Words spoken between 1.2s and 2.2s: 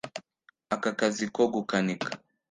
ko gukanika